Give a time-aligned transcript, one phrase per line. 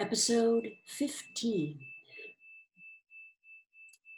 [0.00, 1.78] Episode 15.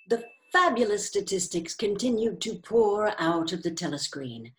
[0.09, 4.53] The fabulous statistics continued to pour out of the telescreen.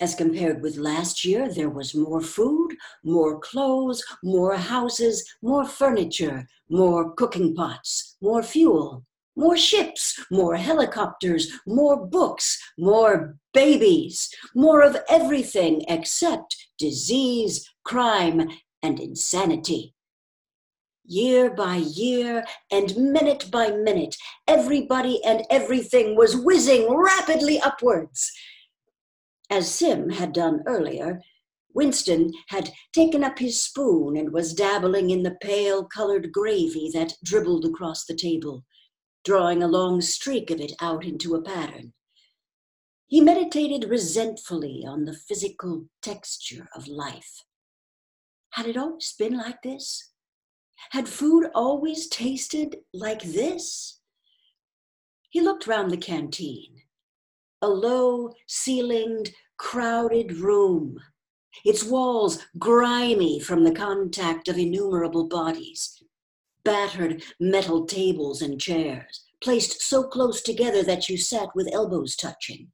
[0.00, 2.70] As compared with last year, there was more food,
[3.04, 9.04] more clothes, more houses, more furniture, more cooking pots, more fuel,
[9.36, 18.48] more ships, more helicopters, more books, more babies, more of everything except disease, crime,
[18.82, 19.94] and insanity.
[21.10, 24.14] Year by year and minute by minute,
[24.46, 28.30] everybody and everything was whizzing rapidly upwards.
[29.48, 31.22] As Syme had done earlier,
[31.72, 37.14] Winston had taken up his spoon and was dabbling in the pale colored gravy that
[37.24, 38.66] dribbled across the table,
[39.24, 41.94] drawing a long streak of it out into a pattern.
[43.06, 47.44] He meditated resentfully on the physical texture of life.
[48.50, 50.12] Had it always been like this?
[50.90, 54.00] Had food always tasted like this?
[55.30, 56.82] He looked round the canteen.
[57.60, 61.00] A low ceilinged, crowded room,
[61.64, 66.02] its walls grimy from the contact of innumerable bodies,
[66.64, 72.70] battered metal tables and chairs, placed so close together that you sat with elbows touching,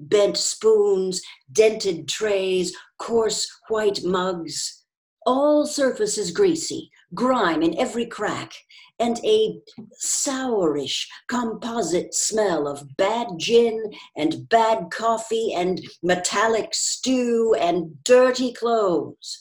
[0.00, 1.22] bent spoons,
[1.52, 4.80] dented trays, coarse white mugs
[5.26, 8.52] all surfaces greasy, grime in every crack,
[8.98, 9.58] and a
[9.94, 19.40] sourish composite smell of bad gin and bad coffee and metallic stew and dirty clothes.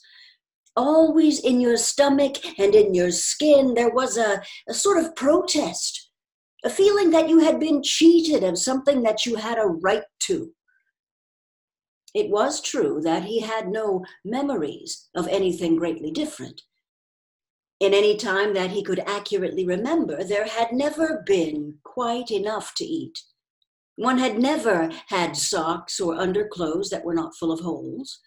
[0.76, 6.10] Always in your stomach and in your skin, there was a, a sort of protest,
[6.64, 10.54] a feeling that you had been cheated of something that you had a right to.
[12.16, 16.62] It was true that he had no memories of anything greatly different.
[17.80, 22.84] In any time that he could accurately remember, there had never been quite enough to
[22.86, 23.20] eat.
[23.96, 28.20] One had never had socks or underclothes that were not full of holes.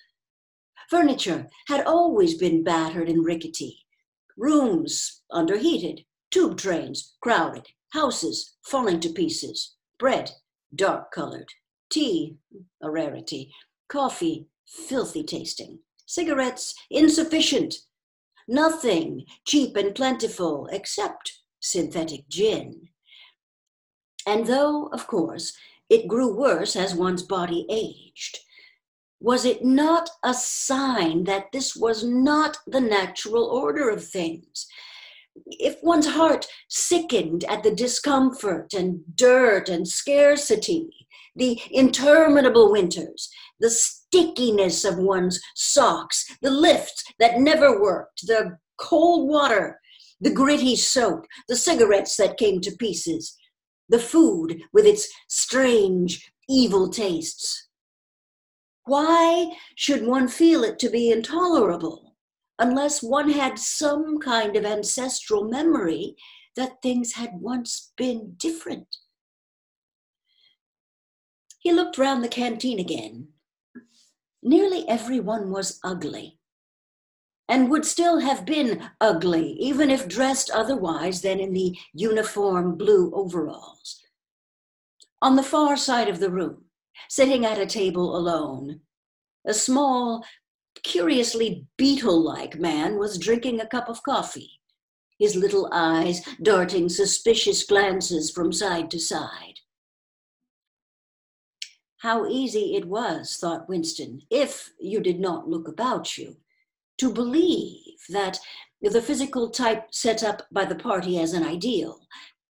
[0.88, 3.78] Furniture had always been battered and rickety.
[4.36, 10.30] Rooms underheated, tube trains crowded, houses falling to pieces, bread
[10.74, 11.48] dark colored,
[11.90, 12.36] tea
[12.82, 13.52] a rarity,
[13.88, 17.74] coffee, filthy tasting, cigarettes, insufficient,
[18.52, 22.88] nothing cheap and plentiful except synthetic gin.
[24.26, 25.52] And though, of course,
[25.88, 28.38] it grew worse as one's body aged,
[29.20, 34.66] was it not a sign that this was not the natural order of things?
[35.46, 40.90] If one's heart sickened at the discomfort and dirt and scarcity,
[41.36, 43.30] the interminable winters,
[43.60, 43.70] the
[44.12, 49.80] stickiness of one's socks, the lifts that never worked, the cold water,
[50.20, 53.36] the gritty soap, the cigarettes that came to pieces,
[53.88, 57.68] the food with its strange, evil tastes.
[58.84, 62.14] Why should one feel it to be intolerable
[62.58, 66.16] unless one had some kind of ancestral memory
[66.56, 68.88] that things had once been different?
[71.60, 73.28] He looked round the canteen again.
[74.42, 76.38] Nearly everyone was ugly,
[77.48, 83.12] and would still have been ugly, even if dressed otherwise than in the uniform blue
[83.14, 84.02] overalls.
[85.20, 86.64] On the far side of the room,
[87.08, 88.80] sitting at a table alone,
[89.46, 90.24] a small,
[90.82, 94.60] curiously beetle like man was drinking a cup of coffee,
[95.20, 99.60] his little eyes darting suspicious glances from side to side.
[102.02, 106.36] How easy it was, thought Winston, if you did not look about you,
[106.98, 108.40] to believe that
[108.80, 112.00] the physical type set up by the party as an ideal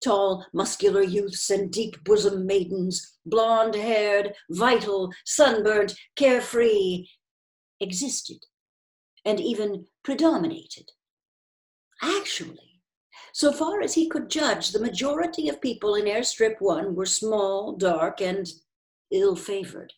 [0.05, 7.07] tall, muscular youths and deep bosom maidens, blonde haired, vital, sunburnt, carefree,
[7.81, 8.45] existed
[9.25, 10.91] and even predominated.
[12.03, 12.83] Actually,
[13.33, 17.73] so far as he could judge, the majority of people in Airstrip 1 were small,
[17.73, 18.47] dark, and
[19.11, 19.93] ill favored.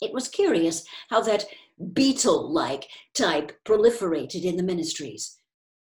[0.00, 1.46] It was curious how that
[1.92, 5.38] beetle like type proliferated in the ministries.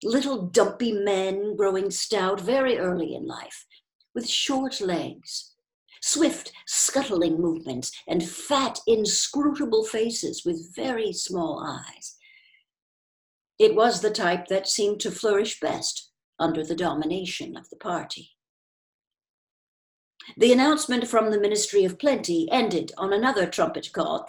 [0.02, 3.66] Little dumpy men growing stout very early in life,
[4.14, 5.54] with short legs,
[6.00, 12.16] swift scuttling movements, and fat, inscrutable faces with very small eyes.
[13.58, 18.30] It was the type that seemed to flourish best under the domination of the party.
[20.36, 24.26] The announcement from the Ministry of Plenty ended on another trumpet call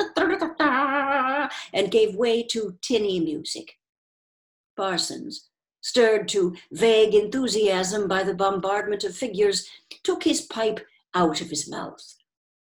[1.73, 3.77] and gave way to tinny music.
[4.75, 5.49] Parsons,
[5.81, 9.69] stirred to vague enthusiasm by the bombardment of figures,
[10.03, 12.15] took his pipe out of his mouth.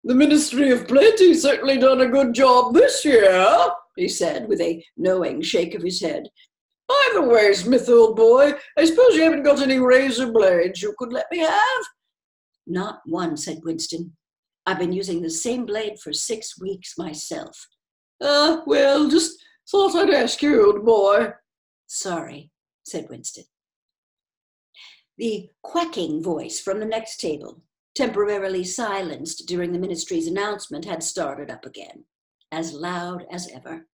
[0.05, 4.85] The Ministry of Plenty certainly done a good job this year, he said with a
[4.97, 6.29] knowing shake of his head.
[6.87, 10.95] By the way, Smith, old boy, I suppose you haven't got any razor blades you
[10.99, 11.85] could let me have?
[12.66, 14.16] Not one, said Winston.
[14.66, 17.66] I've been using the same blade for six weeks myself.
[18.22, 21.32] Ah, uh, well, just thought I'd ask you, old boy.
[21.87, 22.50] Sorry,
[22.84, 23.44] said Winston.
[25.19, 27.62] The quacking voice from the next table,
[27.94, 32.05] temporarily silenced during the ministry's announcement, had started up again,
[32.50, 33.87] as loud as ever.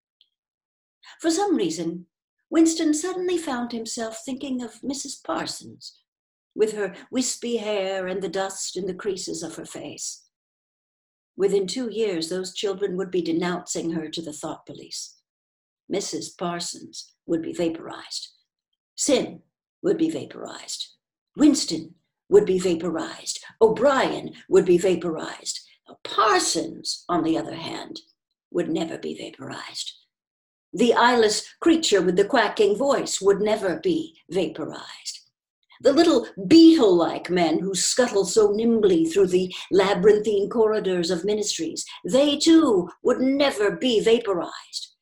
[1.20, 2.06] For some reason,
[2.48, 5.22] Winston suddenly found himself thinking of Mrs.
[5.22, 6.00] Parsons,
[6.54, 10.24] with her wispy hair and the dust in the creases of her face.
[11.36, 15.16] Within two years, those children would be denouncing her to the thought police.
[15.92, 16.36] Mrs.
[16.36, 18.28] Parsons would be vaporized.
[18.96, 19.40] Syme
[19.82, 20.86] would be vaporized.
[21.36, 21.94] Winston
[22.28, 23.42] would be vaporized.
[23.60, 25.60] O'Brien would be vaporized.
[26.04, 28.00] Parsons, on the other hand,
[28.50, 29.92] would never be vaporized.
[30.72, 35.19] The eyeless creature with the quacking voice would never be vaporized.
[35.80, 41.84] The little beetle like men who scuttle so nimbly through the labyrinthine corridors of ministries,
[42.04, 44.94] they too would never be vaporized.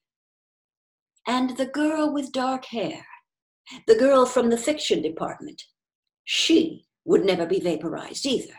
[1.26, 3.04] And the girl with dark hair,
[3.86, 5.64] the girl from the fiction department,
[6.24, 8.54] she would never be vaporized either.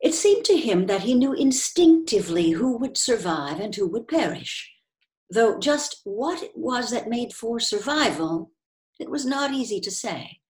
[0.00, 4.70] It seemed to him that he knew instinctively who would survive and who would perish
[5.30, 8.50] though just what it was that made for survival,
[8.98, 10.40] it was not easy to say.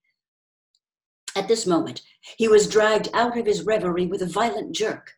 [1.35, 2.01] At this moment,
[2.37, 5.13] he was dragged out of his reverie with a violent jerk.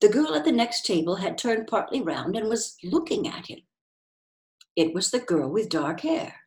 [0.00, 3.60] The girl at the next table had turned partly round and was looking at him.
[4.74, 6.40] It was the girl with dark hair.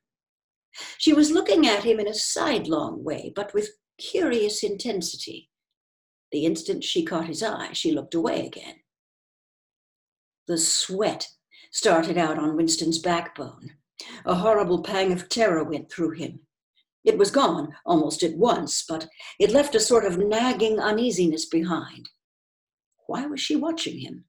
[0.98, 5.50] She was looking at him in a sidelong way, but with curious intensity.
[6.32, 8.76] The instant she caught his eye, she looked away again.
[10.48, 11.30] The sweat
[11.72, 13.74] started out on Winston's backbone.
[14.26, 16.42] A horrible pang of terror went through him.
[17.04, 19.08] It was gone almost at once, but
[19.40, 22.10] it left a sort of nagging uneasiness behind.
[23.08, 24.26] Why was she watching him?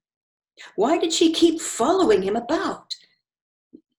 [0.75, 2.93] Why did she keep following him about?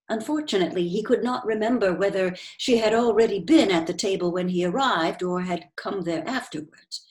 [0.09, 4.65] Unfortunately, he could not remember whether she had already been at the table when he
[4.65, 7.05] arrived or had come there afterwards.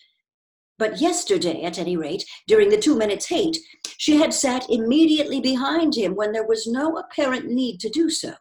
[0.80, 3.58] But yesterday, at any rate, during the two minutes hate,
[3.98, 8.36] she had sat immediately behind him when there was no apparent need to do so.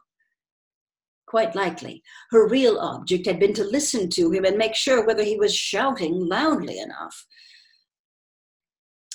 [1.36, 5.22] Quite likely, her real object had been to listen to him and make sure whether
[5.22, 7.26] he was shouting loudly enough.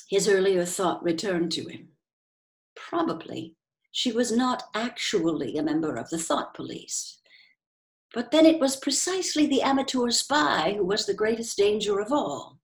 [0.08, 1.94] His earlier thought returned to him.
[2.76, 3.56] Probably
[3.92, 7.18] she was not actually a member of the thought police.
[8.14, 12.60] But then it was precisely the amateur spy who was the greatest danger of all.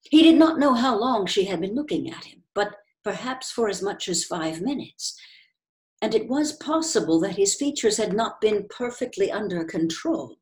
[0.00, 2.74] He did not know how long she had been looking at him, but
[3.04, 5.14] perhaps for as much as five minutes.
[6.02, 10.36] And it was possible that his features had not been perfectly under control.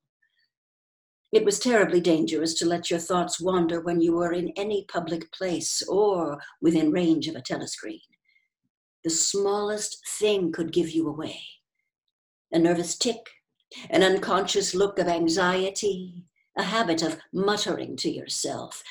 [1.33, 5.33] It was terribly dangerous to let your thoughts wander when you were in any public
[5.33, 8.01] place or within range of a telescreen.
[9.03, 11.41] The smallest thing could give you away.
[12.53, 13.19] A nervous tic,
[13.91, 16.25] an unconscious look of anxiety,
[16.57, 18.83] a habit of muttering to yourself,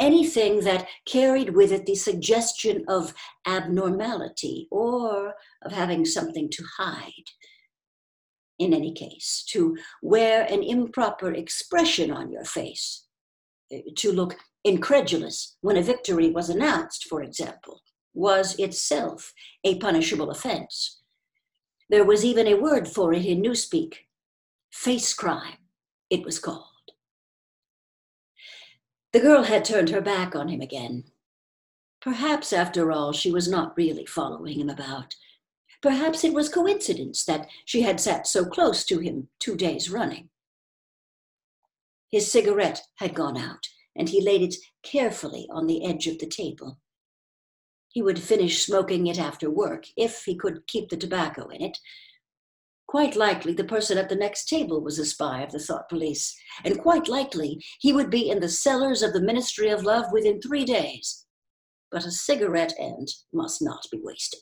[0.00, 3.14] anything that carried with it the suggestion of
[3.46, 7.28] abnormality or of having something to hide.
[8.58, 13.06] In any case, to wear an improper expression on your face,
[13.70, 17.80] eh, to look incredulous when a victory was announced, for example,
[18.12, 19.32] was itself
[19.64, 21.00] a punishable offense.
[21.88, 23.94] There was even a word for it in Newspeak
[24.72, 25.58] face crime,
[26.08, 26.69] it was called.
[29.12, 31.04] The girl had turned her back on him again.
[32.00, 35.16] Perhaps, after all, she was not really following him about.
[35.82, 40.28] Perhaps it was coincidence that she had sat so close to him two days running.
[42.10, 46.26] His cigarette had gone out, and he laid it carefully on the edge of the
[46.26, 46.78] table.
[47.88, 51.78] He would finish smoking it after work, if he could keep the tobacco in it,
[52.90, 56.36] Quite likely the person at the next table was a spy of the thought police,
[56.64, 60.40] and quite likely he would be in the cellars of the Ministry of Love within
[60.40, 61.24] three days.
[61.92, 64.40] But a cigarette end must not be wasted.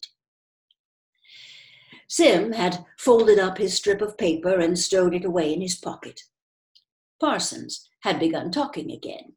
[2.08, 6.18] Syme had folded up his strip of paper and stowed it away in his pocket.
[7.20, 9.34] Parsons had begun talking again.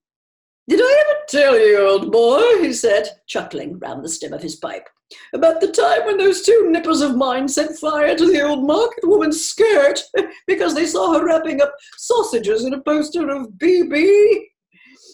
[0.67, 4.55] Did I ever tell you, old boy, he said, chuckling round the stem of his
[4.55, 4.87] pipe,
[5.33, 9.03] about the time when those two nippers of mine set fire to the old market
[9.07, 10.01] woman's skirt
[10.47, 14.43] because they saw her wrapping up sausages in a poster of BB?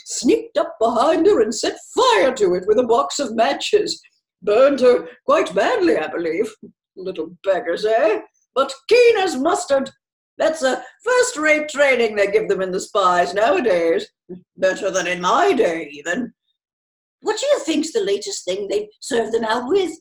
[0.06, 4.02] Sneaked up behind her and set fire to it with a box of matches.
[4.42, 6.54] Burned her quite badly, I believe.
[6.96, 8.20] Little beggars, eh?
[8.54, 9.90] But keen as mustard.
[10.38, 14.08] That's a first rate training they give them in the spies nowadays.
[14.56, 16.34] Better than in my day, even.
[17.22, 19.92] What do you think's the latest thing they serve them out with?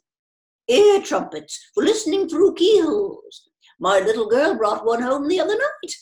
[0.69, 3.49] Ear trumpets for listening through keyholes.
[3.81, 5.93] My little girl brought one home the other night.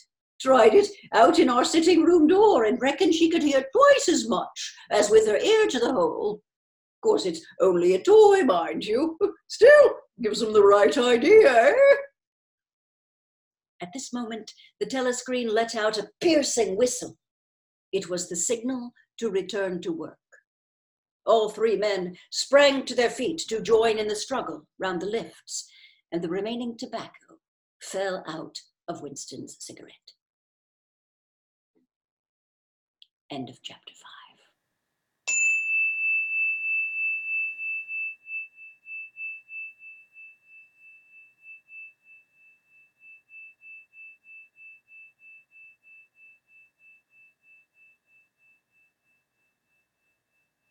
[0.41, 4.27] Tried it out in our sitting room door and reckoned she could hear twice as
[4.27, 6.33] much as with her ear to the hole.
[6.33, 9.17] Of course, it's only a toy, mind you.
[9.47, 11.95] Still, gives them the right idea, eh?
[13.81, 17.17] At this moment, the telescreen let out a piercing whistle.
[17.91, 20.17] It was the signal to return to work.
[21.25, 25.69] All three men sprang to their feet to join in the struggle round the lifts,
[26.11, 27.39] and the remaining tobacco
[27.81, 30.13] fell out of Winston's cigarette.
[33.31, 34.24] End of chapter 5.